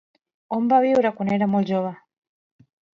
On 0.57 0.71
va 0.71 0.79
viure 0.87 1.13
quan 1.21 1.31
era 1.37 1.51
molt 1.55 1.73
jove? 1.75 1.95